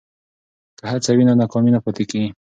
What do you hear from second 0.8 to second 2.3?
هڅه وي نو ناکامي نه پاتیږي.